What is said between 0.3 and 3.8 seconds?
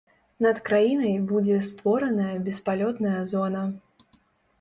Над краінай будзе створаная беспалётная зона.